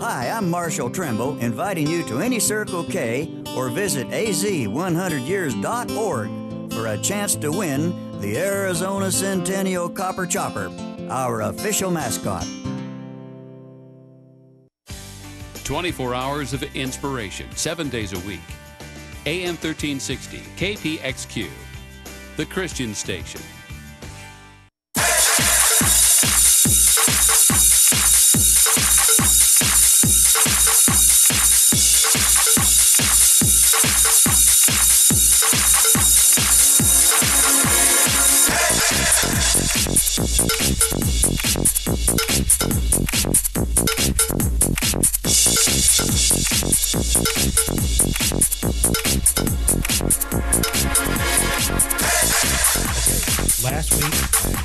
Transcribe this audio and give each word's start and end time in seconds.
Hi, 0.00 0.30
I'm 0.30 0.48
Marshall 0.48 0.88
Trimble, 0.90 1.36
inviting 1.38 1.86
you 1.86 2.02
to 2.04 2.20
any 2.20 2.40
Circle 2.40 2.84
K 2.84 3.30
or 3.56 3.68
visit 3.68 4.08
az100years.org 4.08 6.72
for 6.72 6.86
a 6.86 6.96
chance 6.98 7.34
to 7.36 7.52
win 7.52 8.20
the 8.20 8.38
Arizona 8.38 9.12
Centennial 9.12 9.88
Copper 9.88 10.26
Chopper, 10.26 10.70
our 11.10 11.42
official 11.42 11.90
mascot. 11.90 12.46
24 15.64 16.14
hours 16.14 16.52
of 16.54 16.62
inspiration, 16.74 17.46
seven 17.54 17.90
days 17.90 18.14
a 18.14 18.18
week. 18.26 18.40
AM 19.26 19.56
1360, 19.56 20.38
KPXQ, 20.56 21.48
the 22.36 22.46
Christian 22.46 22.94
station. 22.94 23.42
Last 53.62 53.92
week, 53.94 54.14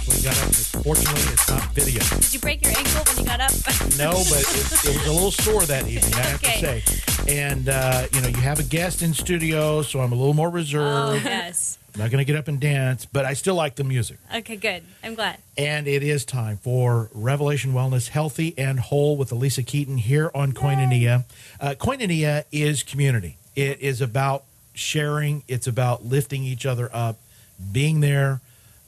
we 0.09 0.21
got 0.23 0.37
up. 0.43 0.53
Fortunately, 0.83 1.21
it's 1.33 1.47
not 1.49 1.63
video. 1.73 2.01
Did 2.19 2.33
you 2.33 2.39
break 2.39 2.63
your 2.65 2.75
ankle 2.77 3.03
when 3.05 3.17
you 3.19 3.25
got 3.25 3.39
up? 3.39 3.51
No, 3.97 4.11
but 4.11 4.41
it, 4.41 4.85
it 4.85 4.97
was 4.97 5.07
a 5.07 5.11
little 5.13 5.29
sore 5.31 5.63
that 5.65 5.87
evening, 5.87 6.13
I 6.15 6.21
have 6.21 6.43
Okay. 6.43 6.81
to 6.81 6.91
say. 6.91 7.41
And, 7.41 7.69
uh, 7.69 8.07
you 8.11 8.21
know, 8.21 8.27
you 8.27 8.37
have 8.37 8.59
a 8.59 8.63
guest 8.63 9.03
in 9.03 9.13
studio, 9.13 9.83
so 9.83 9.99
I'm 9.99 10.11
a 10.11 10.15
little 10.15 10.33
more 10.33 10.47
oh, 10.47 10.51
reserved. 10.51 11.23
yes. 11.25 11.52
I'm 11.93 12.01
not 12.01 12.11
going 12.11 12.25
to 12.25 12.25
get 12.25 12.35
up 12.35 12.47
and 12.47 12.59
dance, 12.59 13.05
but 13.05 13.23
I 13.23 13.33
still 13.33 13.53
like 13.53 13.75
the 13.75 13.83
music. 13.83 14.17
Okay, 14.33 14.55
good. 14.55 14.83
I'm 15.03 15.13
glad. 15.13 15.37
And 15.57 15.87
it 15.87 16.01
is 16.01 16.25
time 16.25 16.57
for 16.57 17.09
Revelation 17.13 17.73
Wellness 17.73 18.09
Healthy 18.09 18.55
and 18.57 18.79
Whole 18.79 19.15
with 19.15 19.29
Alisa 19.29 19.65
Keeton 19.65 19.97
here 19.97 20.31
on 20.33 20.53
Koinonia. 20.53 21.25
Uh, 21.59 21.75
Koinonia 21.77 22.45
is 22.51 22.81
community, 22.81 23.37
it 23.55 23.79
is 23.79 24.01
about 24.01 24.43
sharing, 24.73 25.43
it's 25.47 25.67
about 25.67 26.03
lifting 26.03 26.43
each 26.43 26.65
other 26.65 26.89
up, 26.91 27.17
being 27.71 27.99
there. 27.99 28.41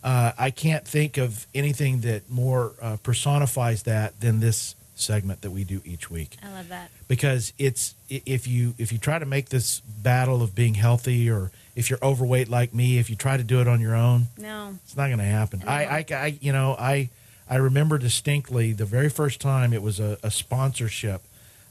Uh, 0.04 0.32
I 0.38 0.52
can't 0.52 0.88
think 0.88 1.18
of 1.18 1.46
anything 1.54 2.02
that 2.02 2.30
more 2.30 2.74
uh, 2.82 2.98
personifies 3.04 3.84
that 3.84 4.20
than 4.20 4.40
this 4.40 4.76
segment 4.96 5.42
that 5.42 5.52
we 5.52 5.64
do 5.64 5.82
each 5.86 6.10
week 6.10 6.38
I 6.42 6.52
love 6.52 6.70
that. 6.70 6.90
because 7.08 7.54
it's 7.58 7.96
if 8.10 8.48
you 8.48 8.74
if 8.78 8.92
you 8.92 8.98
try 8.98 9.20
to 9.20 9.26
make 9.26 9.50
this 9.50 9.80
battle 9.82 10.42
of 10.42 10.56
being 10.56 10.76
healthy 10.76 11.30
or 11.30 11.52
if 11.76 11.90
you're 11.90 12.00
overweight 12.02 12.48
like 12.50 12.74
me 12.74 12.98
if 12.98 13.10
you 13.10 13.16
try 13.16 13.36
to 13.38 13.44
do 13.44 13.60
it 13.62 13.68
on 13.68 13.82
your 13.82 13.96
own 13.96 14.28
No. 14.38 14.78
it's 14.86 14.96
not 14.96 15.08
going 15.08 15.20
to 15.20 15.26
happen. 15.26 15.64
I, 15.68 15.86
I, 15.86 16.06
I, 16.12 16.38
you 16.42 16.54
know, 16.54 16.76
I, 16.80 17.10
I 17.50 17.58
remember 17.58 17.98
distinctly 17.98 18.72
the 18.74 18.86
very 18.86 19.10
first 19.10 19.42
time 19.42 19.74
it 19.74 19.82
was 19.82 20.00
a, 20.00 20.18
a 20.24 20.32
sponsorship 20.32 21.22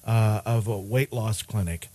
uh, 0.07 0.43
of 0.45 0.67
a 0.69 0.79
weight 0.79 1.13
loss 1.13 1.43
clinic 1.43 1.89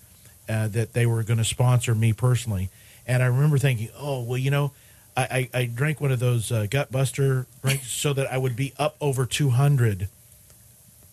uh, 0.50 0.67
that 0.69 0.94
they 0.94 1.05
were 1.05 1.22
going 1.22 1.38
to 1.38 1.45
sponsor 1.45 1.94
me 1.94 2.11
personally, 2.11 2.69
and 3.05 3.22
I 3.22 3.27
remember 3.27 3.59
thinking, 3.59 3.89
oh, 3.95 4.23
well, 4.23 4.38
you 4.39 4.50
know, 4.50 4.72
I, 5.16 5.50
I, 5.53 5.59
I 5.59 5.66
drank 5.66 6.02
one 6.02 6.11
of 6.11 6.19
those 6.19 6.52
uh, 6.52 6.66
gut 6.69 6.91
buster 6.91 7.45
drinks 7.61 7.88
so 7.91 8.13
that 8.13 8.31
I 8.33 8.39
would 8.39 8.55
be 8.55 8.73
up 8.80 8.95
over 9.00 9.27
two 9.27 9.50
hundred 9.52 10.09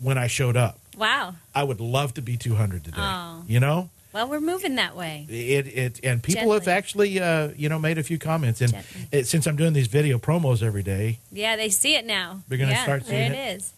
when 0.01 0.19
I 0.19 0.27
showed 0.27 0.57
up. 0.57 0.79
Wow. 0.97 1.35
I 1.55 1.63
would 1.65 1.81
love 1.81 2.15
to 2.15 2.23
be 2.23 2.37
two 2.37 2.55
hundred 2.55 2.85
today. 2.85 2.97
Oh. 3.01 3.43
You 3.47 3.61
know. 3.61 3.91
Well, 4.13 4.29
we're 4.31 4.41
moving 4.41 4.77
that 4.77 4.97
way. 4.97 5.27
It, 5.29 5.67
it 5.67 6.01
and 6.03 6.23
people 6.23 6.51
have 6.53 6.69
actually 6.69 7.21
uh, 7.21 7.51
you 7.55 7.69
know 7.69 7.79
made 7.79 7.99
a 7.99 8.03
few 8.03 8.19
comments 8.19 8.63
and 8.63 8.75
it, 9.13 9.27
since 9.27 9.47
I'm 9.47 9.57
doing 9.57 9.75
these 9.75 9.89
video 9.89 10.17
promos 10.17 10.63
every 10.63 10.83
day 10.83 11.19
Yeah, 11.31 11.57
they 11.57 11.69
see 11.69 11.97
it 11.97 12.07
now. 12.07 12.41
We're 12.49 12.57
gonna 12.57 12.71
yeah, 12.71 12.83
start 12.83 13.05
seeing 13.05 13.33
there 13.33 13.43
it? 13.51 13.53
it 13.53 13.57
is. 13.59 13.73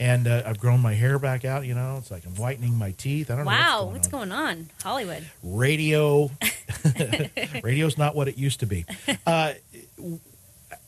and 0.00 0.26
uh, 0.26 0.42
I've 0.46 0.58
grown 0.58 0.80
my 0.80 0.94
hair 0.94 1.20
back 1.20 1.44
out. 1.44 1.64
You 1.64 1.76
know, 1.76 1.98
it's 1.98 2.10
like 2.10 2.26
I'm 2.26 2.34
whitening 2.34 2.74
my 2.76 2.90
teeth. 2.90 3.30
I 3.30 3.36
don't 3.36 3.44
Wow, 3.44 3.52
know 3.52 3.84
what's 3.84 3.94
what's 3.98 4.08
going, 4.08 4.30
going 4.30 4.40
on? 4.40 4.70
Hollywood. 4.82 5.24
on. 5.44 5.56
Radio, 5.58 6.30
radio's 7.62 7.96
not 7.96 8.14
what 8.16 8.26
it 8.26 8.36
used 8.36 8.60
to 8.60 8.66
be. 8.66 8.84
Uh, 9.26 9.52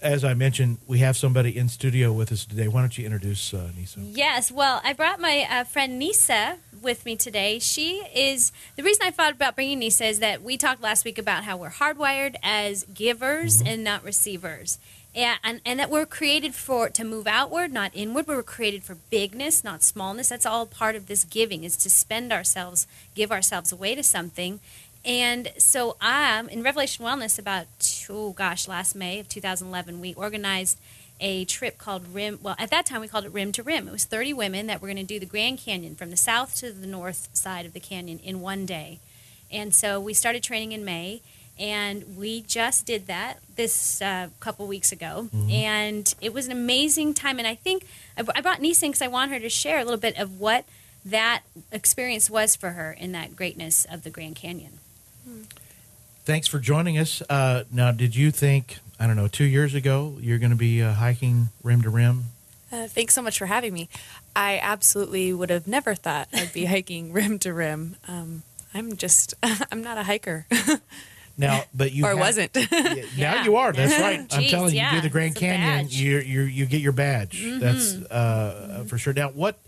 as 0.06 0.24
I 0.24 0.34
mentioned, 0.34 0.78
we 0.86 0.98
have 1.00 1.16
somebody 1.16 1.56
in 1.56 1.68
studio 1.68 2.12
with 2.12 2.30
us 2.32 2.44
today. 2.44 2.68
Why 2.68 2.80
don't 2.80 2.96
you 2.96 3.04
introduce 3.04 3.52
uh, 3.52 3.70
Nisa? 3.76 4.00
Yes, 4.00 4.50
well, 4.52 4.80
I 4.84 4.92
brought 4.92 5.20
my 5.20 5.46
uh, 5.50 5.64
friend 5.64 5.98
Nisa 5.98 6.58
with 6.80 7.04
me 7.04 7.16
today. 7.16 7.58
She 7.58 8.02
is 8.14 8.52
the 8.76 8.82
reason 8.82 9.04
I 9.04 9.10
thought 9.10 9.32
about 9.32 9.54
bringing 9.54 9.80
Nisa 9.80 10.06
is 10.06 10.20
that 10.20 10.42
we 10.42 10.56
talked 10.56 10.82
last 10.82 11.04
week 11.04 11.18
about 11.18 11.44
how 11.44 11.56
we're 11.56 11.70
hardwired 11.70 12.36
as 12.42 12.84
givers 12.84 13.60
and 13.60 13.82
not 13.82 14.04
receivers. 14.04 14.78
Yeah, 15.14 15.36
and, 15.42 15.62
and 15.64 15.80
that 15.80 15.88
we're 15.88 16.04
created 16.04 16.54
for 16.54 16.90
to 16.90 17.02
move 17.02 17.26
outward, 17.26 17.72
not 17.72 17.90
inward. 17.94 18.26
We're 18.26 18.42
created 18.42 18.84
for 18.84 18.96
bigness, 19.08 19.64
not 19.64 19.82
smallness. 19.82 20.28
That's 20.28 20.44
all 20.44 20.66
part 20.66 20.94
of 20.94 21.06
this 21.06 21.24
giving 21.24 21.64
is 21.64 21.74
to 21.78 21.88
spend 21.88 22.34
ourselves, 22.34 22.86
give 23.14 23.32
ourselves 23.32 23.72
away 23.72 23.94
to 23.94 24.02
something. 24.02 24.60
And 25.06 25.52
so 25.56 25.96
um, 26.00 26.48
in 26.48 26.64
Revelation 26.64 27.04
Wellness 27.04 27.38
about 27.38 27.66
oh 28.10 28.32
gosh, 28.32 28.68
last 28.68 28.94
May 28.94 29.20
of 29.20 29.28
2011, 29.28 30.00
we 30.00 30.14
organized 30.14 30.78
a 31.20 31.44
trip 31.44 31.78
called 31.78 32.06
Rim. 32.12 32.38
Well, 32.42 32.56
at 32.58 32.70
that 32.70 32.86
time 32.86 33.00
we 33.00 33.08
called 33.08 33.24
it 33.24 33.32
Rim 33.32 33.52
to 33.52 33.62
Rim. 33.62 33.88
It 33.88 33.92
was 33.92 34.04
30 34.04 34.34
women 34.34 34.66
that 34.66 34.82
were 34.82 34.88
going 34.88 34.96
to 34.96 35.04
do 35.04 35.18
the 35.18 35.26
Grand 35.26 35.58
Canyon 35.58 35.94
from 35.94 36.10
the 36.10 36.16
south 36.16 36.56
to 36.56 36.72
the 36.72 36.86
north 36.86 37.30
side 37.32 37.64
of 37.64 37.72
the 37.72 37.80
canyon 37.80 38.18
in 38.18 38.40
one 38.40 38.66
day. 38.66 38.98
And 39.50 39.72
so 39.72 40.00
we 40.00 40.12
started 40.12 40.42
training 40.42 40.72
in 40.72 40.84
May, 40.84 41.22
and 41.58 42.16
we 42.18 42.42
just 42.42 42.84
did 42.84 43.06
that 43.06 43.38
this 43.54 44.02
uh, 44.02 44.28
couple 44.40 44.66
weeks 44.66 44.92
ago, 44.92 45.28
and 45.50 46.14
it 46.20 46.34
was 46.34 46.46
an 46.46 46.52
amazing 46.52 47.14
time. 47.14 47.38
And 47.38 47.46
I 47.46 47.54
think 47.54 47.86
I, 48.18 48.24
I 48.34 48.40
brought 48.40 48.60
Nisa 48.60 48.86
because 48.86 49.00
I 49.00 49.06
want 49.06 49.30
her 49.30 49.38
to 49.38 49.48
share 49.48 49.78
a 49.78 49.84
little 49.84 50.00
bit 50.00 50.18
of 50.18 50.40
what 50.40 50.64
that 51.04 51.42
experience 51.70 52.28
was 52.28 52.56
for 52.56 52.70
her 52.70 52.92
in 52.92 53.12
that 53.12 53.36
greatness 53.36 53.86
of 53.88 54.02
the 54.02 54.10
Grand 54.10 54.34
Canyon. 54.34 54.80
Thanks 56.24 56.46
for 56.48 56.58
joining 56.58 56.98
us. 56.98 57.22
Uh, 57.28 57.64
now, 57.70 57.92
did 57.92 58.16
you 58.16 58.30
think 58.30 58.78
I 58.98 59.06
don't 59.06 59.16
know 59.16 59.28
two 59.28 59.44
years 59.44 59.74
ago 59.74 60.16
you're 60.20 60.38
going 60.38 60.50
to 60.50 60.56
be 60.56 60.82
uh, 60.82 60.92
hiking 60.94 61.48
rim 61.62 61.82
to 61.82 61.90
rim? 61.90 62.24
Uh, 62.72 62.88
thanks 62.88 63.14
so 63.14 63.22
much 63.22 63.38
for 63.38 63.46
having 63.46 63.72
me. 63.72 63.88
I 64.34 64.58
absolutely 64.60 65.32
would 65.32 65.50
have 65.50 65.68
never 65.68 65.94
thought 65.94 66.28
I'd 66.32 66.52
be 66.52 66.64
hiking 66.66 67.12
rim 67.12 67.38
to 67.40 67.52
rim. 67.52 67.96
Um, 68.08 68.42
I'm 68.74 68.96
just, 68.96 69.34
I'm 69.70 69.82
not 69.82 69.98
a 69.98 70.02
hiker, 70.02 70.46
Now, 71.38 71.64
but 71.74 71.92
you 71.92 72.04
or 72.06 72.08
have- 72.10 72.18
wasn't. 72.18 72.50
Yeah, 72.56 72.66
now 72.72 73.04
Yeah. 73.16 73.44
you 73.44 73.56
are. 73.56 73.70
That's 73.72 74.00
right. 74.00 74.20
I'm 74.20 74.44
telling 74.44 74.70
you, 74.72 74.78
yeah. 74.80 74.94
you 74.94 75.00
do 75.02 75.08
the 75.08 75.12
Grand 75.12 75.32
It's 75.32 75.40
Canyon. 75.40 75.86
Mm-hmm. 75.86 76.02
you 76.02 76.18
you 76.20 76.40
you 76.42 76.66
get 76.66 76.80
your 76.80 76.92
badge. 76.92 77.44
That's 77.60 77.92
uh, 77.94 78.84
for 78.88 78.96
sure. 78.96 79.12
Now, 79.12 79.28
what 79.28 79.58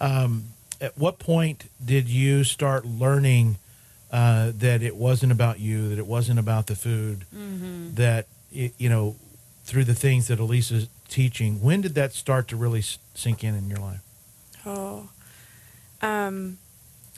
um, 0.00 0.44
at 0.80 0.96
what 0.96 1.18
point 1.18 1.70
did 1.84 2.08
you 2.08 2.42
start 2.42 2.86
learning 2.86 3.58
uh, 4.12 4.52
that 4.56 4.82
it 4.82 4.96
wasn't 4.96 5.32
about 5.32 5.60
you, 5.60 5.88
that 5.88 5.98
it 5.98 6.06
wasn't 6.06 6.38
about 6.38 6.66
the 6.66 6.74
food, 6.76 7.24
Mm-hmm. 7.34 7.94
that 7.94 8.26
it, 8.52 8.72
you 8.78 8.88
know 8.88 9.16
through 9.64 9.84
the 9.84 9.94
things 9.94 10.26
that 10.28 10.40
Alisa's 10.40 10.88
teaching? 11.08 11.62
When 11.62 11.80
did 11.80 11.94
that 11.94 12.12
start 12.12 12.48
to 12.48 12.56
really 12.56 12.82
sink 13.14 13.44
in 13.44 13.54
in 13.54 13.68
your 13.68 13.78
life? 13.78 14.00
oh, 14.66 15.08
um, 16.02 16.58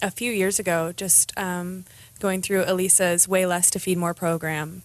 a 0.03 0.11
few 0.11 0.33
years 0.33 0.59
ago, 0.59 0.93
just 0.97 1.33
um, 1.39 1.85
going 2.21 2.43
through 2.43 2.65
Alisa's 2.65 3.27
Way 3.29 3.47
Less 3.47 3.71
to 3.71 3.79
Feed 3.79 3.97
More 3.99 4.15
program, 4.15 4.83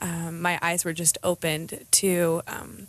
um, 0.00 0.40
my 0.40 0.58
eyes 0.62 0.84
were 0.84 0.92
just 0.92 1.18
opened 1.22 1.84
to 1.92 2.42
um, 2.46 2.86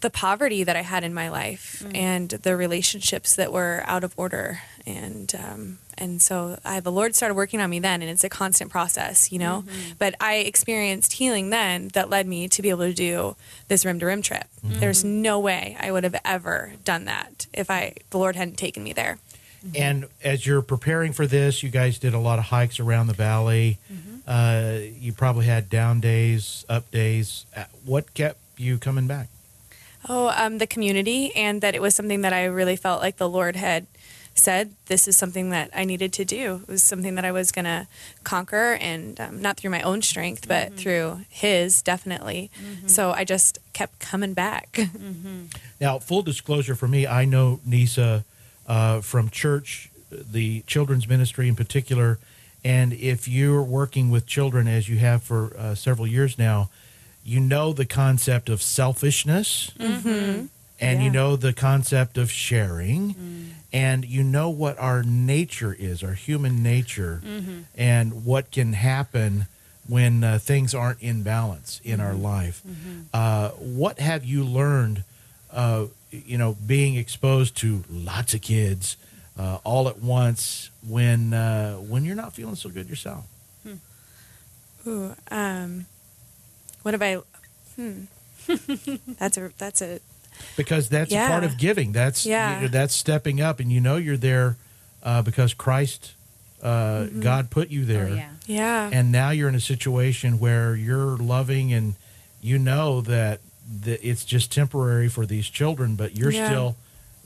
the 0.00 0.10
poverty 0.10 0.62
that 0.64 0.76
I 0.76 0.82
had 0.82 1.02
in 1.04 1.12
my 1.12 1.28
life 1.28 1.84
and 1.94 2.28
the 2.30 2.56
relationships 2.56 3.34
that 3.36 3.52
were 3.52 3.82
out 3.86 4.04
of 4.04 4.14
order. 4.16 4.60
And 4.86 5.34
um, 5.36 5.78
and 5.98 6.22
so 6.22 6.58
I, 6.64 6.78
the 6.80 6.92
Lord 6.92 7.16
started 7.16 7.34
working 7.34 7.60
on 7.60 7.68
me 7.68 7.80
then, 7.80 8.00
and 8.02 8.10
it's 8.10 8.22
a 8.22 8.28
constant 8.28 8.70
process, 8.70 9.32
you 9.32 9.38
know. 9.40 9.64
But 9.98 10.14
I 10.20 10.36
experienced 10.36 11.14
healing 11.14 11.50
then 11.50 11.88
that 11.94 12.08
led 12.08 12.26
me 12.28 12.48
to 12.48 12.62
be 12.62 12.70
able 12.70 12.84
to 12.86 12.94
do 12.94 13.34
this 13.66 13.84
rim 13.84 13.98
to 13.98 14.06
rim 14.06 14.22
trip. 14.22 14.44
There's 14.62 15.02
no 15.04 15.40
way 15.40 15.76
I 15.80 15.90
would 15.90 16.04
have 16.04 16.18
ever 16.24 16.72
done 16.84 17.04
that 17.06 17.46
if 17.52 17.68
I 17.70 17.94
the 18.10 18.18
Lord 18.18 18.36
hadn't 18.36 18.56
taken 18.56 18.82
me 18.84 18.92
there. 18.92 19.18
And 19.74 20.06
as 20.22 20.46
you're 20.46 20.62
preparing 20.62 21.12
for 21.12 21.26
this, 21.26 21.64
you 21.64 21.68
guys 21.68 21.98
did 21.98 22.14
a 22.14 22.18
lot 22.20 22.38
of 22.38 22.44
hikes 22.46 22.78
around 22.78 23.08
the 23.08 23.12
valley. 23.14 23.78
Uh, 24.26 24.78
you 25.00 25.12
probably 25.12 25.46
had 25.46 25.68
down 25.68 26.00
days, 26.00 26.64
up 26.68 26.88
days. 26.92 27.44
Uh, 27.56 27.64
What 27.84 28.14
kept 28.14 28.38
you 28.56 28.78
coming 28.78 29.06
back? 29.08 29.28
Oh, 30.08 30.32
um, 30.36 30.58
the 30.58 30.66
community, 30.66 31.34
and 31.36 31.60
that 31.60 31.74
it 31.74 31.82
was 31.82 31.94
something 31.94 32.22
that 32.22 32.32
I 32.32 32.44
really 32.46 32.76
felt 32.76 33.02
like 33.02 33.16
the 33.18 33.28
Lord 33.28 33.56
had 33.56 33.86
said 34.34 34.72
this 34.86 35.08
is 35.08 35.16
something 35.16 35.50
that 35.50 35.68
I 35.74 35.84
needed 35.84 36.12
to 36.14 36.24
do. 36.24 36.62
It 36.62 36.68
was 36.68 36.82
something 36.82 37.16
that 37.16 37.24
I 37.24 37.32
was 37.32 37.50
going 37.50 37.64
to 37.64 37.88
conquer, 38.24 38.74
and 38.80 39.20
um, 39.20 39.42
not 39.42 39.56
through 39.56 39.70
my 39.70 39.82
own 39.82 40.00
strength, 40.00 40.46
but 40.46 40.74
through 40.76 41.22
His, 41.28 41.82
definitely. 41.82 42.50
So 42.86 43.10
I 43.10 43.24
just 43.24 43.58
kept 43.72 43.98
coming 43.98 44.34
back. 44.34 44.78
Now, 45.80 45.98
full 45.98 46.22
disclosure 46.22 46.74
for 46.76 46.86
me, 46.88 47.06
I 47.06 47.24
know 47.24 47.60
Nisa 47.66 48.24
uh, 48.66 49.00
from 49.00 49.28
church, 49.28 49.90
the 50.10 50.62
children's 50.66 51.08
ministry 51.08 51.48
in 51.48 51.56
particular. 51.56 52.18
And 52.64 52.92
if 52.92 53.28
you're 53.28 53.62
working 53.62 54.10
with 54.10 54.26
children 54.26 54.68
as 54.68 54.88
you 54.88 54.98
have 54.98 55.22
for 55.22 55.56
uh, 55.56 55.74
several 55.74 56.06
years 56.06 56.38
now, 56.38 56.70
you 57.28 57.40
know 57.40 57.72
the 57.72 57.84
concept 57.86 58.48
of 58.48 58.62
selfishness 58.62 59.70
and 59.78 60.48
Yeah. 60.80 61.04
you 61.04 61.10
know 61.10 61.36
the 61.36 61.52
concept 61.52 62.16
of 62.18 62.30
sharing 62.30 63.14
and 63.72 64.04
you 64.04 64.22
know 64.24 64.48
what 64.48 64.78
our 64.78 65.02
nature 65.02 65.76
is, 65.78 66.02
our 66.02 66.14
human 66.14 66.62
nature, 66.62 67.20
and 67.76 68.24
what 68.24 68.50
can 68.50 68.72
happen 68.72 69.46
when 69.86 70.24
uh, 70.24 70.38
things 70.38 70.74
aren't 70.74 71.00
in 71.02 71.22
balance 71.22 71.80
in 71.84 72.00
our 72.00 72.14
life. 72.14 72.62
Uh, 73.12 73.50
what 73.80 73.98
have 74.00 74.24
you 74.24 74.42
learned, 74.44 75.04
uh, 75.52 75.84
you 76.10 76.38
know, 76.38 76.56
being 76.66 76.96
exposed 76.96 77.56
to 77.58 77.84
lots 77.90 78.32
of 78.34 78.40
kids 78.40 78.96
uh, 79.38 79.58
all 79.64 79.86
at 79.88 79.98
once 79.98 80.70
when 80.86 81.32
uh, 81.34 81.74
when 81.76 82.04
you're 82.04 82.16
not 82.24 82.32
feeling 82.34 82.56
so 82.56 82.70
good 82.70 82.88
yourself? 82.88 83.24
Ooh, 84.86 85.14
um, 85.30 85.84
what 86.88 86.94
have 86.94 87.02
I? 87.02 87.20
Hmm. 87.76 88.04
that's 89.18 89.36
a 89.36 89.50
that's 89.58 89.82
a 89.82 90.00
because 90.56 90.88
that's 90.88 91.10
a 91.10 91.14
Yeah. 91.14 91.28
part 91.28 91.44
of 91.44 91.58
giving. 91.58 91.92
That's 91.92 92.24
Yeah. 92.24 92.62
you 92.62 92.68
that's 92.68 92.94
stepping 92.94 93.42
up, 93.42 93.60
and 93.60 93.70
you 93.70 93.78
know 93.80 93.96
you're 93.96 94.16
there 94.16 94.56
uh, 95.02 95.20
because 95.20 95.52
Christ, 95.52 96.12
uh, 96.62 97.04
God 97.20 97.50
put 97.50 97.68
you 97.68 97.84
there, 97.84 98.08
Oh, 98.10 98.14
yeah. 98.14 98.30
yeah. 98.46 98.90
and 98.90 99.12
now 99.12 99.30
you're 99.30 99.50
in 99.50 99.54
a 99.54 99.60
situation 99.60 100.38
where 100.38 100.74
you're 100.74 101.18
loving, 101.18 101.74
and 101.74 101.94
you 102.40 102.58
know 102.58 103.02
that 103.02 103.40
that 103.82 104.00
it's 104.02 104.24
just 104.24 104.50
temporary 104.50 105.08
for 105.10 105.26
these 105.26 105.46
children, 105.50 105.94
but 105.94 106.16
you're 106.16 106.32
Yeah. 106.32 106.46
still, 106.48 106.76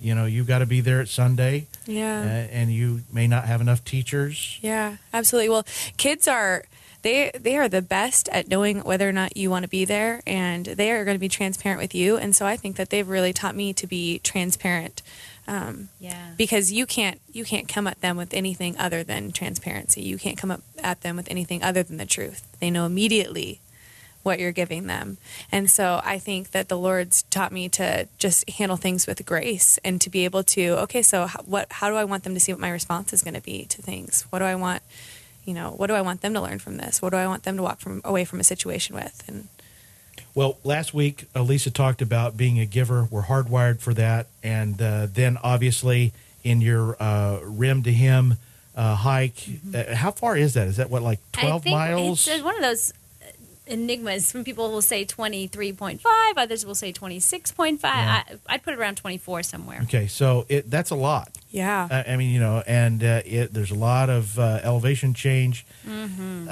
you 0.00 0.12
know, 0.12 0.25
you've 0.26 0.49
got 0.49 0.59
to 0.59 0.67
be 0.67 0.81
there 0.81 1.00
at 1.00 1.09
Sunday, 1.09 1.67
uh, 1.88 1.93
yeah. 1.93 2.23
and 2.50 2.73
you 2.73 3.03
may 3.12 3.29
not 3.29 3.44
have 3.44 3.61
enough 3.61 3.85
teachers. 3.85 4.59
Yeah, 4.61 4.97
absolutely. 5.14 5.50
Well, 5.50 5.64
kids 5.99 6.26
are 6.26 6.64
they 7.02 7.31
they 7.38 7.56
are 7.56 7.69
the 7.69 7.82
best 7.82 8.28
at 8.31 8.49
knowing 8.49 8.81
whether 8.81 9.08
or 9.08 9.12
not 9.12 9.37
you 9.37 9.50
want 9.50 9.64
to 9.64 9.69
be 9.69 9.84
there, 9.84 10.22
and 10.26 10.64
they 10.66 10.90
are 10.93 11.04
going 11.04 11.14
to 11.16 11.20
be 11.20 11.28
transparent 11.28 11.81
with 11.81 11.94
you. 11.94 12.16
And 12.16 12.34
so 12.34 12.46
I 12.46 12.56
think 12.56 12.76
that 12.76 12.90
they've 12.90 13.08
really 13.08 13.32
taught 13.32 13.54
me 13.56 13.72
to 13.75 13.87
be 13.87 14.19
transparent, 14.20 15.02
um, 15.49 15.88
Yeah. 16.00 16.31
because 16.37 16.72
you 16.72 16.87
can't 16.87 17.20
you 17.32 17.44
can't 17.44 17.69
come 17.69 17.87
at 17.87 18.00
them 18.00 18.16
with 18.16 18.32
anything 18.34 18.76
other 18.78 19.02
than 19.04 19.32
transparency. 19.32 20.02
You 20.02 20.19
can't 20.19 20.38
come 20.38 20.50
up 20.50 20.62
at 20.78 21.00
them 21.02 21.16
with 21.16 21.28
anything 21.31 21.62
other 21.62 21.82
than 21.82 21.96
the 21.96 22.06
truth. 22.06 22.46
They 22.60 22.70
know 22.70 22.87
immediately 22.87 23.60
what 24.22 24.38
you're 24.38 24.52
giving 24.52 24.87
them. 24.87 25.19
And 25.50 25.69
so 25.69 26.00
I 26.04 26.16
think 26.20 26.52
that 26.52 26.69
the 26.69 26.78
Lord's 26.78 27.25
taught 27.25 27.50
me 27.50 27.69
to 27.70 28.06
just 28.19 28.49
handle 28.50 28.76
things 28.76 29.04
with 29.04 29.26
grace 29.26 29.81
and 29.84 30.00
to 30.00 30.08
be 30.08 30.25
able 30.25 30.44
to, 30.44 30.78
okay, 30.82 31.02
so 31.02 31.26
how, 31.26 31.40
what, 31.43 31.66
how 31.72 31.90
do 31.90 31.96
I 31.96 32.04
want 32.04 32.22
them 32.22 32.32
to 32.34 32.38
see 32.38 32.52
what 32.52 32.60
my 32.60 32.70
response 32.70 33.12
is 33.12 33.22
going 33.22 33.34
to 33.34 33.40
be 33.40 33.64
to 33.64 33.82
things? 33.82 34.22
What 34.31 34.38
do 34.38 34.44
I 34.44 34.54
want, 34.54 34.82
you 35.44 35.54
know, 35.54 35.70
what 35.70 35.88
do 35.88 35.94
I 35.94 36.00
want 36.00 36.20
them 36.20 36.34
to 36.34 36.40
learn 36.40 36.58
from 36.58 36.76
this? 36.76 37.02
What 37.02 37.10
do 37.10 37.16
I 37.16 37.26
want 37.26 37.42
them 37.42 37.56
to 37.56 37.62
walk 37.62 37.80
from 37.80 38.00
away 38.04 38.24
from 38.24 38.40
a 38.40 38.44
situation 38.44 38.94
with? 38.94 39.22
And 39.26 39.48
Well, 40.34 40.58
last 40.64 40.94
week, 40.94 41.26
Alisa 41.34 41.72
talked 41.72 42.00
about 42.02 42.36
being 42.36 42.58
a 42.58 42.66
giver. 42.66 43.08
We're 43.10 43.22
hardwired 43.22 43.80
for 43.80 43.94
that. 43.94 44.26
And 44.42 44.80
uh, 44.80 45.06
then, 45.12 45.38
obviously, 45.42 46.12
in 46.44 46.60
your 46.60 46.96
uh, 47.00 47.40
rim 47.42 47.82
to 47.82 47.92
rim 47.92 48.36
uh, 48.76 48.94
hike, 48.96 49.44
uh, 49.74 49.94
how 49.94 50.10
far 50.10 50.36
is 50.36 50.54
that? 50.54 50.66
Is 50.68 50.76
that 50.76 50.90
what, 50.90 51.02
like 51.02 51.20
12 51.32 51.54
I 51.54 51.58
think 51.58 51.74
miles? 51.74 52.28
It's 52.28 52.42
one 52.42 52.56
of 52.56 52.62
those 52.62 52.92
enigmas. 53.67 54.26
Some 54.26 54.44
people 54.44 54.70
will 54.70 54.82
say 54.82 55.05
23.5, 55.05 56.00
others 56.37 56.67
will 56.67 56.75
say 56.75 56.93
26.5. 56.93 57.79
I, 57.85 58.25
I'd 58.49 58.62
put 58.62 58.75
it 58.75 58.79
around 58.79 58.97
24 58.97 59.43
somewhere. 59.43 59.81
okay, 59.85 60.06
so 60.06 60.47
it, 60.49 60.70
that's 60.70 60.91
a 60.91 60.94
lot. 60.97 61.31
yeah, 61.50 61.88
I, 61.91 62.12
I 62.12 62.17
mean, 62.17 62.31
you 62.31 62.41
know, 62.41 62.62
and 62.67 63.03
uh, 63.03 63.23
it, 63.25 63.53
there's 63.53 63.70
a 63.70 63.76
lot 63.76 64.11
of 64.11 64.38
uh, 64.38 64.61
elevation 64.62 65.14
change. 65.14 65.67
Mm-hmm. 65.87 66.49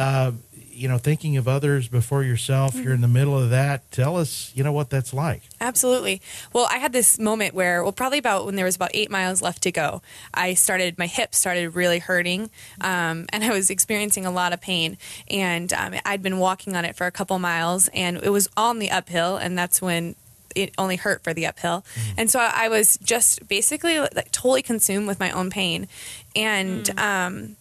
You 0.80 0.88
know, 0.88 0.96
thinking 0.96 1.36
of 1.36 1.46
others 1.46 1.88
before 1.88 2.24
yourself, 2.24 2.74
you're 2.74 2.94
in 2.94 3.02
the 3.02 3.06
middle 3.06 3.38
of 3.38 3.50
that. 3.50 3.90
Tell 3.90 4.16
us, 4.16 4.50
you 4.54 4.64
know, 4.64 4.72
what 4.72 4.88
that's 4.88 5.12
like. 5.12 5.42
Absolutely. 5.60 6.22
Well, 6.54 6.66
I 6.70 6.78
had 6.78 6.94
this 6.94 7.18
moment 7.18 7.52
where, 7.52 7.82
well, 7.82 7.92
probably 7.92 8.16
about 8.16 8.46
when 8.46 8.56
there 8.56 8.64
was 8.64 8.76
about 8.76 8.90
eight 8.94 9.10
miles 9.10 9.42
left 9.42 9.62
to 9.64 9.72
go, 9.72 10.00
I 10.32 10.54
started, 10.54 10.96
my 10.96 11.06
hips 11.06 11.36
started 11.36 11.74
really 11.74 11.98
hurting, 11.98 12.48
um, 12.80 13.26
and 13.30 13.44
I 13.44 13.50
was 13.50 13.68
experiencing 13.68 14.24
a 14.24 14.30
lot 14.30 14.54
of 14.54 14.62
pain. 14.62 14.96
And 15.28 15.70
um, 15.74 15.96
I'd 16.06 16.22
been 16.22 16.38
walking 16.38 16.74
on 16.74 16.86
it 16.86 16.96
for 16.96 17.06
a 17.06 17.12
couple 17.12 17.38
miles, 17.38 17.88
and 17.92 18.16
it 18.16 18.30
was 18.30 18.48
on 18.56 18.78
the 18.78 18.90
uphill, 18.90 19.36
and 19.36 19.58
that's 19.58 19.82
when 19.82 20.14
it 20.56 20.72
only 20.78 20.96
hurt 20.96 21.22
for 21.22 21.34
the 21.34 21.46
uphill. 21.46 21.84
And 22.16 22.30
so 22.30 22.40
I 22.40 22.68
was 22.70 22.96
just 23.02 23.46
basically 23.48 24.00
like 24.00 24.32
totally 24.32 24.62
consumed 24.62 25.06
with 25.06 25.20
my 25.20 25.30
own 25.30 25.50
pain. 25.50 25.88
And, 26.34 26.88
um, 26.98 27.56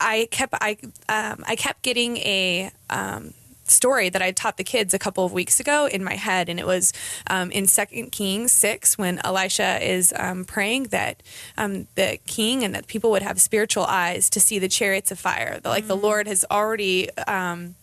I 0.00 0.28
kept 0.30 0.54
I 0.60 0.76
um, 1.08 1.44
I 1.46 1.56
kept 1.56 1.82
getting 1.82 2.16
a 2.18 2.70
um, 2.90 3.34
story 3.64 4.08
that 4.08 4.22
I 4.22 4.30
taught 4.30 4.56
the 4.56 4.64
kids 4.64 4.94
a 4.94 4.98
couple 4.98 5.24
of 5.24 5.32
weeks 5.32 5.60
ago 5.60 5.86
in 5.86 6.02
my 6.02 6.14
head, 6.14 6.48
and 6.48 6.58
it 6.58 6.66
was 6.66 6.92
um, 7.28 7.50
in 7.50 7.66
Second 7.66 8.10
Kings 8.12 8.52
six 8.52 8.96
when 8.96 9.20
Elisha 9.24 9.78
is 9.86 10.12
um, 10.16 10.44
praying 10.44 10.84
that 10.84 11.22
um, 11.56 11.86
the 11.94 12.18
king 12.26 12.64
and 12.64 12.74
that 12.74 12.86
people 12.86 13.10
would 13.10 13.22
have 13.22 13.40
spiritual 13.40 13.84
eyes 13.84 14.30
to 14.30 14.40
see 14.40 14.58
the 14.58 14.68
chariots 14.68 15.10
of 15.10 15.18
fire. 15.18 15.60
That, 15.60 15.68
like 15.68 15.86
the 15.86 15.96
Lord 15.96 16.26
has 16.26 16.44
already. 16.50 17.10
Um, 17.26 17.74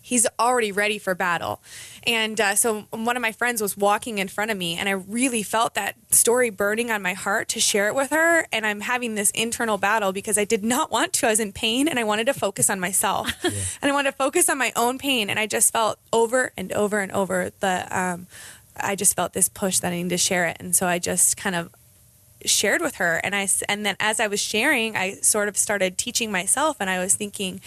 he's 0.00 0.26
already 0.38 0.72
ready 0.72 0.98
for 0.98 1.14
battle. 1.14 1.60
And 2.06 2.40
uh, 2.40 2.54
so 2.54 2.82
one 2.90 3.16
of 3.16 3.22
my 3.22 3.32
friends 3.32 3.60
was 3.60 3.76
walking 3.76 4.18
in 4.18 4.28
front 4.28 4.50
of 4.50 4.56
me, 4.56 4.76
and 4.76 4.88
I 4.88 4.92
really 4.92 5.42
felt 5.42 5.74
that 5.74 5.96
story 6.10 6.50
burning 6.50 6.90
on 6.90 7.02
my 7.02 7.12
heart 7.12 7.48
to 7.50 7.60
share 7.60 7.88
it 7.88 7.94
with 7.94 8.10
her. 8.10 8.46
And 8.52 8.66
I'm 8.66 8.80
having 8.80 9.14
this 9.14 9.30
internal 9.32 9.78
battle 9.78 10.12
because 10.12 10.38
I 10.38 10.44
did 10.44 10.64
not 10.64 10.90
want 10.90 11.12
to. 11.14 11.26
I 11.26 11.30
was 11.30 11.40
in 11.40 11.52
pain, 11.52 11.88
and 11.88 11.98
I 11.98 12.04
wanted 12.04 12.26
to 12.26 12.34
focus 12.34 12.70
on 12.70 12.80
myself, 12.80 13.32
and 13.44 13.90
I 13.90 13.92
wanted 13.92 14.12
to 14.12 14.16
focus 14.16 14.48
on 14.48 14.58
my 14.58 14.72
own 14.76 14.98
pain. 14.98 15.28
And 15.30 15.38
I 15.38 15.46
just 15.46 15.72
felt 15.72 15.98
over 16.12 16.52
and 16.56 16.72
over 16.72 17.00
and 17.00 17.12
over 17.12 17.50
the. 17.60 17.86
Um, 17.90 18.26
I 18.82 18.94
just 18.96 19.14
felt 19.14 19.34
this 19.34 19.48
push 19.48 19.80
that 19.80 19.92
I 19.92 19.96
needed 19.96 20.10
to 20.10 20.18
share 20.18 20.46
it, 20.46 20.56
and 20.60 20.74
so 20.74 20.86
I 20.86 20.98
just 20.98 21.36
kind 21.36 21.54
of 21.54 21.70
shared 22.46 22.80
with 22.80 22.94
her 22.94 23.20
and 23.22 23.34
I 23.36 23.46
and 23.68 23.84
then 23.84 23.96
as 24.00 24.18
I 24.18 24.26
was 24.26 24.40
sharing 24.40 24.96
I 24.96 25.16
sort 25.16 25.48
of 25.48 25.58
started 25.58 25.98
teaching 25.98 26.32
myself 26.32 26.78
and 26.80 26.88
I 26.88 26.98
was 26.98 27.14
thinking 27.14 27.60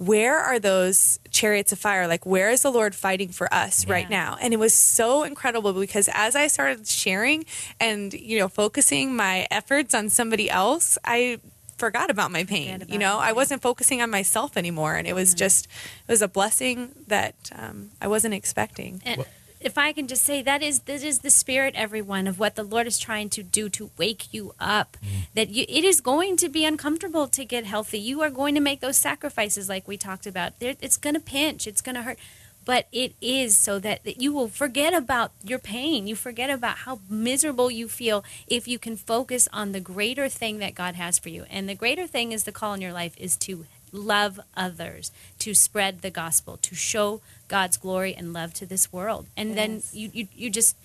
where 0.00 0.38
are 0.38 0.58
those 0.58 1.18
chariots 1.30 1.72
of 1.72 1.78
fire? 1.78 2.08
Like 2.08 2.24
where 2.24 2.48
is 2.50 2.62
the 2.62 2.70
lord 2.70 2.94
fighting 2.94 3.28
for 3.28 3.52
us 3.52 3.86
right 3.86 4.08
now? 4.08 4.38
And 4.40 4.54
it 4.54 4.56
was 4.58 4.72
so 4.72 5.24
incredible 5.24 5.74
because 5.74 6.08
as 6.14 6.34
i 6.34 6.46
started 6.46 6.86
sharing 6.88 7.44
and 7.78 8.14
you 8.14 8.38
know 8.38 8.48
focusing 8.48 9.14
my 9.14 9.46
efforts 9.50 9.94
on 9.94 10.08
somebody 10.08 10.48
else 10.48 10.96
i 11.04 11.38
forgot 11.76 12.08
about 12.10 12.30
my 12.30 12.44
pain. 12.44 12.80
Forget 12.80 12.90
you 12.90 12.98
know 12.98 13.18
it, 13.20 13.24
i 13.24 13.32
wasn't 13.32 13.60
focusing 13.60 14.00
on 14.00 14.10
myself 14.10 14.56
anymore 14.56 14.94
and 14.96 15.06
it 15.06 15.14
was 15.14 15.34
just 15.34 15.66
it 16.08 16.12
was 16.12 16.22
a 16.22 16.28
blessing 16.28 16.92
that 17.06 17.34
um, 17.54 17.90
i 18.00 18.08
wasn't 18.08 18.32
expecting. 18.34 19.02
And 19.04 19.24
if 19.60 19.76
I 19.76 19.92
can 19.92 20.08
just 20.08 20.24
say 20.24 20.42
that 20.42 20.62
is 20.62 20.80
that 20.80 21.02
is 21.02 21.20
the 21.20 21.30
spirit, 21.30 21.74
everyone, 21.76 22.26
of 22.26 22.38
what 22.38 22.56
the 22.56 22.62
Lord 22.62 22.86
is 22.86 22.98
trying 22.98 23.28
to 23.30 23.42
do 23.42 23.68
to 23.70 23.90
wake 23.98 24.32
you 24.32 24.54
up. 24.58 24.96
Mm. 25.02 25.26
That 25.34 25.50
you, 25.50 25.64
it 25.68 25.84
is 25.84 26.00
going 26.00 26.36
to 26.38 26.48
be 26.48 26.64
uncomfortable 26.64 27.28
to 27.28 27.44
get 27.44 27.64
healthy. 27.64 27.98
You 27.98 28.22
are 28.22 28.30
going 28.30 28.54
to 28.54 28.60
make 28.60 28.80
those 28.80 28.96
sacrifices, 28.96 29.68
like 29.68 29.86
we 29.86 29.96
talked 29.96 30.26
about. 30.26 30.58
There, 30.58 30.74
it's 30.80 30.96
going 30.96 31.14
to 31.14 31.20
pinch. 31.20 31.66
It's 31.66 31.80
going 31.82 31.96
to 31.96 32.02
hurt. 32.02 32.18
But 32.64 32.86
it 32.92 33.14
is 33.20 33.56
so 33.56 33.78
that, 33.78 34.04
that 34.04 34.20
you 34.20 34.32
will 34.32 34.48
forget 34.48 34.92
about 34.92 35.32
your 35.42 35.58
pain. 35.58 36.06
You 36.06 36.14
forget 36.14 36.50
about 36.50 36.78
how 36.78 37.00
miserable 37.08 37.70
you 37.70 37.88
feel 37.88 38.22
if 38.46 38.68
you 38.68 38.78
can 38.78 38.96
focus 38.96 39.48
on 39.52 39.72
the 39.72 39.80
greater 39.80 40.28
thing 40.28 40.58
that 40.58 40.74
God 40.74 40.94
has 40.94 41.18
for 41.18 41.30
you. 41.30 41.46
And 41.50 41.68
the 41.68 41.74
greater 41.74 42.06
thing 42.06 42.32
is 42.32 42.44
the 42.44 42.52
call 42.52 42.74
in 42.74 42.80
your 42.82 42.92
life 42.92 43.14
is 43.16 43.36
to 43.38 43.66
love 43.92 44.40
others, 44.56 45.12
to 45.40 45.54
spread 45.54 46.02
the 46.02 46.10
gospel, 46.10 46.56
to 46.58 46.74
show 46.74 47.20
God's 47.48 47.76
glory 47.76 48.14
and 48.14 48.32
love 48.32 48.54
to 48.54 48.66
this 48.66 48.92
world. 48.92 49.26
And 49.36 49.56
then 49.56 49.82
you, 49.92 50.10
you, 50.12 50.28
you 50.34 50.50
just 50.50 50.76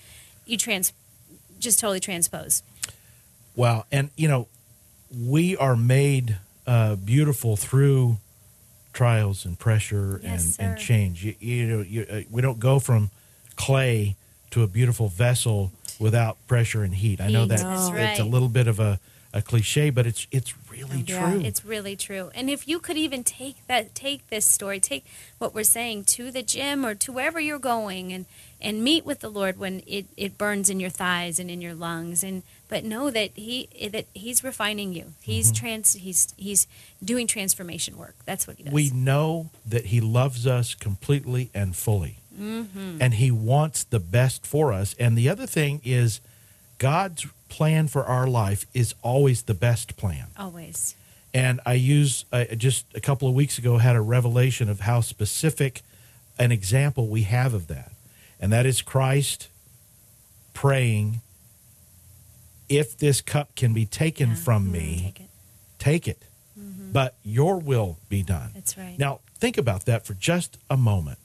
you 0.46 0.58
trans 0.58 0.94
just 1.60 1.80
totally 1.80 2.00
transpose. 2.00 2.64
Wow. 3.56 3.86
And, 3.92 4.10
you 4.16 4.28
know, 4.28 4.48
we 5.18 5.56
are 5.58 5.76
made 5.76 6.38
uh, 6.68 6.96
beautiful 6.96 7.56
through 7.56 8.18
trials 8.94 9.46
and 9.46 9.58
pressure 9.58 10.20
Yes, 10.24 10.58
and, 10.58 10.72
and 10.72 10.80
change. 10.80 11.24
You, 11.24 11.36
you 11.40 11.66
know, 11.68 11.82
you, 11.82 12.06
uh, 12.10 12.22
we 12.30 12.42
don't 12.42 12.60
go 12.60 12.80
from 12.80 13.12
clay 13.56 14.16
to 14.52 14.64
a 14.64 14.68
beautiful 14.68 15.08
vessel 15.08 15.72
without 16.00 16.38
pressure 16.48 16.84
and 16.84 16.96
heat. 16.96 17.22
I 17.22 17.30
know 17.30 17.46
that 17.46 17.60
that's 17.60 17.90
it's 17.90 18.20
a 18.20 18.26
little 18.26 18.50
bit 18.50 18.68
of 18.68 18.80
a, 18.80 19.00
a 19.36 19.42
cliche, 19.42 19.90
but 19.92 20.08
it's 20.08 20.26
it's 20.32 20.54
really 20.72 21.04
Yeah. 21.06 21.20
true. 21.32 21.42
It's 21.42 21.64
really 21.66 21.96
true. 21.96 22.32
And 22.34 22.50
if 22.50 22.68
you 22.68 22.80
could 22.80 22.98
even 22.98 23.24
take 23.24 23.58
that 23.68 23.94
take 23.94 24.22
this 24.30 24.46
story, 24.46 24.80
take 24.80 25.06
what 25.38 25.54
we're 25.54 25.64
saying 25.80 26.06
to 26.16 26.32
the 26.32 26.42
gym 26.42 26.86
or 26.86 26.96
to 26.96 27.12
wherever 27.12 27.40
you're 27.40 27.60
going 27.60 28.14
and 28.14 28.26
and 28.62 28.82
meet 28.84 29.06
with 29.06 29.20
the 29.20 29.30
Lord 29.30 29.60
when 29.60 29.84
it, 29.86 30.06
it 30.16 30.38
burns 30.38 30.70
in 30.70 30.80
your 30.80 30.90
thighs 30.90 31.38
and 31.40 31.52
in 31.52 31.62
your 31.62 31.76
lungs 31.76 32.24
and 32.24 32.42
but 32.70 32.84
know 32.84 33.12
that 33.12 33.32
he 33.36 33.68
that 33.92 34.06
he's 34.14 34.44
refining 34.44 34.94
you. 34.94 35.14
He's 35.22 35.48
Mm-hmm. 35.52 35.60
trans 35.66 35.94
he's 35.94 36.34
he's 36.38 36.66
doing 37.04 37.28
transformation 37.28 37.98
work. 37.98 38.16
That's 38.26 38.48
what 38.48 38.56
he 38.58 38.64
does. 38.64 38.74
we 38.74 38.90
know 38.92 39.50
that 39.68 39.88
he 39.88 40.00
loves 40.02 40.48
us 40.48 40.74
completely 40.76 41.50
and 41.54 41.76
fully 41.76 42.20
Mm-hmm. 42.40 42.98
and 43.02 43.14
he 43.14 43.32
wants 43.32 43.84
the 43.86 44.00
best 44.00 44.46
for 44.46 44.74
us 44.74 44.94
and 45.00 45.18
the 45.18 45.30
other 45.30 45.46
thing 45.48 45.80
is 45.86 46.20
god's 46.80 47.26
plan 47.50 47.88
for 47.88 48.04
our 48.06 48.28
life 48.28 48.66
is 48.74 48.94
always 49.02 49.44
the 49.44 49.54
best 49.54 49.96
plan 49.98 50.28
always. 50.38 50.96
and 51.34 51.60
i 51.66 51.74
use 51.74 52.26
just 52.58 52.86
a 52.96 53.00
couple 53.00 53.28
of 53.28 53.34
weeks 53.36 53.58
ago 53.58 53.78
had 53.78 53.96
a 53.96 54.02
revelation 54.02 54.68
of 54.70 54.82
how 54.82 55.00
specific 55.02 55.82
an 56.40 56.52
example 56.52 57.08
we 57.08 57.24
have 57.24 57.54
of 57.54 57.68
that 57.68 57.92
and 58.40 58.52
that 58.52 58.66
is 58.66 58.82
christ 58.82 59.48
praying 60.54 61.22
if 62.68 62.98
this 62.98 63.22
cup 63.22 63.56
can 63.56 63.74
be 63.74 63.86
taken 63.86 64.30
Yeah. 64.30 64.36
from 64.36 64.68
Mhm. 64.68 64.72
me 64.72 65.02
Take 65.06 65.20
it. 65.22 65.30
take 65.80 66.08
it 66.08 66.22
but 66.92 67.16
your 67.24 67.58
will 67.58 67.98
be 68.10 68.24
done 68.24 68.52
That's 68.54 68.78
right. 68.78 68.98
now, 68.98 69.20
think 69.38 69.58
about 69.58 69.84
that 69.86 70.06
for 70.06 70.14
just 70.14 70.58
a 70.70 70.78
moment. 70.78 71.20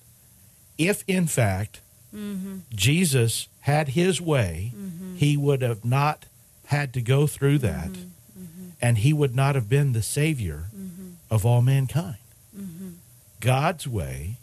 If, 0.77 1.05
in 1.07 1.29
fact, 1.29 1.81
Mm-hmm. 2.15 2.59
Jesus 2.75 3.49
had 3.61 3.89
his 3.91 4.21
way, 4.21 4.73
he 5.17 5.37
would 5.37 5.63
have 5.63 5.85
not 5.85 6.27
had 6.67 6.93
to 6.95 7.01
go 7.01 7.27
through 7.27 7.59
that, 7.59 7.91
Mm-hmm. 7.91 8.69
and 8.81 8.99
he 8.99 9.13
would 9.13 9.35
not 9.35 9.55
have 9.55 9.69
been 9.69 9.93
the 9.93 10.03
Savior 10.03 10.65
of 11.31 11.45
all 11.45 11.61
mankind. 11.63 12.17
Mm-hmm. 12.59 12.89
God's 13.41 13.87
way, 13.87 14.39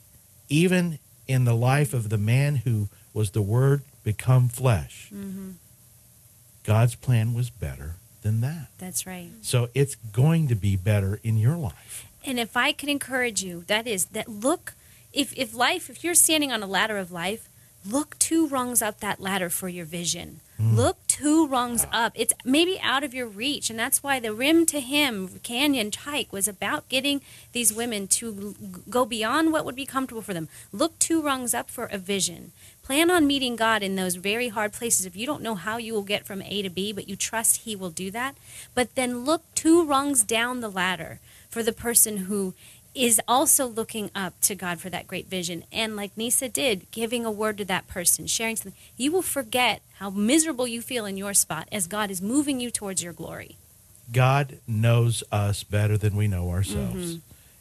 even 0.50 1.00
in 1.27 1.45
the 1.45 1.55
life 1.55 1.93
of 1.93 2.09
the 2.09 2.17
man 2.17 2.57
who 2.57 2.89
was 3.13 3.31
the 3.31 3.41
Word 3.41 3.81
become 4.03 4.47
flesh, 4.50 5.09
Mm-hmm. 5.13 5.51
God's 6.63 6.95
plan 6.95 7.33
was 7.33 7.50
better 7.50 7.95
than 8.24 8.41
that. 8.41 8.67
That's 8.77 9.07
right. 9.07 9.29
So 9.41 9.69
it's 9.74 9.95
going 9.95 10.47
to 10.50 10.55
be 10.55 10.75
better 10.75 11.19
in 11.24 11.38
your 11.38 11.55
life. 11.55 12.05
And 12.25 12.38
if 12.39 12.57
I 12.57 12.74
could 12.74 12.89
encourage 12.89 13.41
you, 13.41 13.63
that 13.67 13.88
is 13.88 14.05
that 14.07 14.27
look 14.27 14.74
if 15.13 15.33
if 15.38 15.53
life 15.55 15.89
if 15.89 16.03
you're 16.03 16.13
standing 16.13 16.51
on 16.51 16.62
a 16.62 16.67
ladder 16.67 16.97
of 16.97 17.09
life, 17.12 17.47
look 17.89 18.17
two 18.20 18.48
rungs 18.48 18.82
up 18.82 19.00
that 19.00 19.20
ladder 19.20 19.50
for 19.50 19.70
your 19.70 19.86
vision. 19.86 20.41
Hmm. 20.58 20.75
Look 20.75 20.98
two 21.08 21.48
rungs 21.48 21.86
up. 21.91 22.13
It's 22.15 22.34
maybe 22.44 22.79
out 22.82 23.03
of 23.03 23.13
your 23.13 23.27
reach, 23.27 23.70
and 23.70 23.77
that's 23.77 24.01
why 24.01 24.20
the 24.20 24.34
rim 24.34 24.65
to 24.67 24.79
rim 24.79 25.39
canyon 25.44 25.91
hike 25.91 26.34
was 26.34 26.48
about 26.48 26.89
getting 26.89 27.22
these 27.51 27.72
women 27.72 28.08
to 28.08 28.56
go 28.89 29.06
beyond 29.06 29.53
what 29.53 29.65
would 29.65 29.75
be 29.75 29.86
comfortable 29.86 30.22
for 30.22 30.34
them. 30.34 30.50
Look 30.72 30.98
two 30.98 31.22
rungs 31.22 31.53
up 31.53 31.70
for 31.70 31.86
a 31.86 31.98
vision. 31.98 32.51
Plan 32.82 33.12
on 33.12 33.27
meeting 33.27 33.56
God 33.56 33.84
in 33.84 33.96
those 33.96 34.15
very 34.15 34.50
hard 34.50 34.74
places. 34.74 35.06
If 35.06 35.15
you 35.15 35.25
don't 35.25 35.44
know 35.44 35.56
how 35.56 35.77
you 35.77 35.94
will 35.94 36.03
get 36.03 36.25
from 36.25 36.41
A 36.41 36.62
to 36.62 36.70
B, 36.70 36.91
but 36.91 37.08
you 37.08 37.15
trust 37.15 37.58
He 37.58 37.75
will 37.75 37.89
do 37.89 38.10
that, 38.12 38.36
but 38.74 38.96
then 38.96 39.25
look 39.25 39.44
two 39.53 39.86
rungs 39.86 40.24
down 40.24 40.62
the 40.62 40.72
ladder 40.72 41.20
for 41.50 41.63
the 41.63 41.74
person 41.74 42.17
who 42.17 42.53
is 42.98 43.22
also 43.27 43.68
looking 43.68 44.10
up 44.16 44.39
to 44.42 44.56
God 44.56 44.80
for 44.80 44.89
that 44.89 45.08
great 45.08 45.27
vision. 45.27 45.63
And 45.72 45.96
like 45.96 46.18
Nisa 46.18 46.50
did, 46.50 46.89
giving 46.92 47.25
a 47.25 47.32
word 47.32 47.58
to 47.60 47.66
that 47.66 47.88
person, 47.88 48.27
sharing 48.27 48.56
something, 48.56 48.80
you 48.98 49.12
will 49.12 49.22
forget 49.22 49.82
how 50.00 50.10
miserable 50.10 50.68
you 50.68 50.82
feel 50.82 51.06
in 51.06 51.18
your 51.18 51.34
spot 51.34 51.68
as 51.72 51.88
God 51.88 52.10
is 52.12 52.22
moving 52.22 52.60
you 52.60 52.72
towards 52.72 53.04
your 53.04 53.13
glory. 53.13 53.58
God 54.12 54.60
knows 54.68 55.24
us 55.32 55.63
better 55.63 55.98
than 55.98 56.16
we 56.16 56.27
know 56.27 56.50
ourselves. 56.50 57.16
Mm-hmm. 57.16 57.20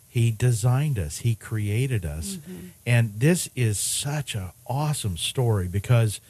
He 0.09 0.31
designed 0.31 0.99
us, 0.99 1.19
He 1.19 1.35
created 1.35 2.07
us. 2.07 2.37
Mm-hmm. 2.37 2.67
And 2.87 3.21
this 3.21 3.51
is 3.55 3.79
such 3.79 4.35
an 4.35 4.51
awesome 4.67 5.17
story 5.17 5.69
because 5.69 6.21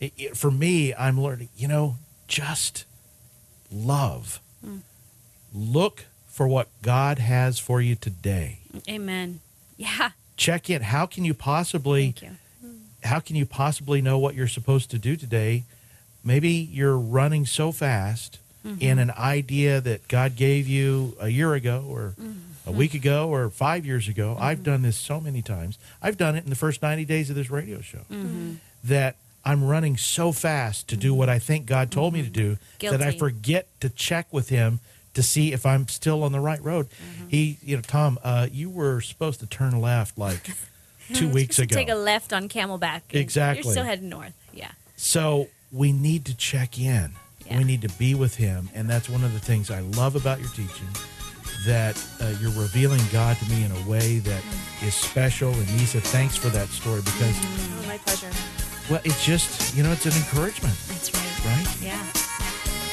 it, 0.00 0.12
it- 0.18 0.36
for 0.36 0.50
me, 0.50 0.92
I'm 0.94 1.20
learning, 1.20 1.48
you 1.56 1.68
know, 1.68 1.96
just 2.26 2.84
love. 3.72 4.40
Mm. 4.66 4.80
Look 5.54 6.04
for 6.38 6.46
what 6.46 6.68
God 6.82 7.18
has 7.18 7.58
for 7.58 7.80
you 7.80 7.96
today. 7.96 8.60
Amen. 8.88 9.40
Yeah. 9.76 10.10
Check 10.36 10.70
in. 10.70 10.82
How 10.82 11.04
can 11.04 11.24
you 11.24 11.34
possibly 11.34 12.14
you. 12.22 12.36
how 13.02 13.18
can 13.18 13.34
you 13.34 13.44
possibly 13.44 14.00
know 14.00 14.20
what 14.20 14.36
you're 14.36 14.46
supposed 14.46 14.88
to 14.92 15.00
do 15.00 15.16
today? 15.16 15.64
Maybe 16.22 16.50
you're 16.52 16.96
running 16.96 17.44
so 17.44 17.72
fast 17.72 18.38
mm-hmm. 18.64 18.80
in 18.80 19.00
an 19.00 19.10
idea 19.18 19.80
that 19.80 20.06
God 20.06 20.36
gave 20.36 20.68
you 20.68 21.16
a 21.18 21.26
year 21.28 21.54
ago 21.54 21.84
or 21.88 22.14
mm-hmm. 22.16 22.68
a 22.68 22.70
week 22.70 22.94
ago 22.94 23.28
or 23.28 23.50
five 23.50 23.84
years 23.84 24.06
ago. 24.06 24.36
I've 24.38 24.58
mm-hmm. 24.58 24.70
done 24.70 24.82
this 24.82 24.96
so 24.96 25.20
many 25.20 25.42
times. 25.42 25.76
I've 26.00 26.16
done 26.16 26.36
it 26.36 26.44
in 26.44 26.50
the 26.50 26.56
first 26.56 26.82
90 26.82 27.04
days 27.04 27.30
of 27.30 27.34
this 27.34 27.50
radio 27.50 27.80
show 27.80 28.02
that 28.84 29.16
I'm 29.44 29.64
running 29.64 29.96
so 29.96 30.30
fast 30.30 30.86
to 30.86 30.96
do 30.96 31.14
what 31.14 31.28
I 31.28 31.40
think 31.40 31.66
God 31.66 31.90
told 31.90 32.14
me 32.14 32.22
to 32.22 32.30
do 32.30 32.58
that 32.78 33.02
I 33.02 33.10
forget 33.10 33.66
to 33.80 33.90
check 33.90 34.32
with 34.32 34.50
Him 34.50 34.78
to 35.18 35.22
see 35.24 35.52
if 35.52 35.66
I'm 35.66 35.88
still 35.88 36.22
on 36.22 36.30
the 36.30 36.38
right 36.38 36.62
road. 36.62 36.86
He, 37.28 37.58
you 37.60 37.74
know, 37.74 37.82
Tom, 37.82 38.20
uh, 38.22 38.46
you 38.52 38.70
were 38.70 39.00
supposed 39.00 39.40
to 39.40 39.46
turn 39.46 39.80
left 39.80 40.16
like 40.16 40.48
two 41.12 41.28
weeks 41.28 41.58
ago. 41.58 41.74
Take 41.74 41.88
a 41.88 41.96
left 41.96 42.32
on 42.32 42.48
Camelback. 42.48 43.02
Exactly. 43.10 43.64
You're 43.64 43.72
still 43.72 43.84
heading 43.84 44.08
north. 44.08 44.32
Yeah. 44.52 44.70
So 44.96 45.48
we 45.72 45.90
need 45.90 46.24
to 46.26 46.36
check 46.36 46.78
in. 46.78 47.10
Yeah. 47.46 47.58
We 47.58 47.64
need 47.64 47.82
to 47.82 47.88
be 47.98 48.14
with 48.14 48.36
Him, 48.36 48.70
and 48.76 48.88
that's 48.88 49.08
one 49.08 49.24
of 49.24 49.32
the 49.32 49.40
things 49.40 49.70
I 49.72 49.80
love 49.80 50.14
about 50.14 50.38
your 50.38 50.50
teaching. 50.50 50.88
That 51.66 51.96
uh, 52.20 52.32
you're 52.40 52.52
revealing 52.52 53.00
God 53.10 53.36
to 53.38 53.44
me 53.50 53.64
in 53.64 53.72
a 53.72 53.88
way 53.90 54.18
that 54.20 54.42
is 54.82 54.94
special. 54.94 55.50
And 55.52 55.66
Nisa, 55.76 56.00
thanks 56.00 56.36
for 56.36 56.48
that 56.50 56.68
story 56.68 57.00
because, 57.04 57.34
Oh, 57.36 57.84
my 57.88 57.98
pleasure. 57.98 58.30
well, 58.88 59.00
it's 59.04 59.24
just 59.24 59.74
you 59.76 59.82
know 59.82 59.90
it's 59.90 60.06
an 60.06 60.12
encouragement, 60.12 60.76
That's 60.86 61.12
right. 61.12 61.56
right? 61.56 61.76
Yeah. 61.82 62.06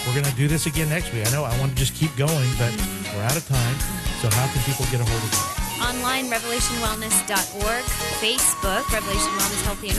We're 0.05 0.13
gonna 0.13 0.35
do 0.35 0.47
this 0.47 0.65
again 0.65 0.89
next 0.89 1.11
week. 1.13 1.25
I 1.25 1.31
know 1.31 1.43
I 1.43 1.57
want 1.59 1.71
to 1.73 1.77
just 1.77 1.95
keep 1.95 2.15
going, 2.15 2.49
but 2.61 2.71
we're 3.13 3.25
out 3.25 3.35
of 3.35 3.45
time. 3.47 3.75
So 4.21 4.29
how 4.29 4.45
can 4.53 4.61
people 4.63 4.85
get 4.93 5.01
a 5.01 5.05
hold 5.05 5.21
of 5.21 5.33
you? 5.33 5.65
Online, 5.81 6.29
revelationwellness.org. 6.29 7.83
Facebook, 8.21 8.85
Revelation 8.93 9.31
Wellness 9.33 9.61
Healthy 9.65 9.89
and 9.89 9.97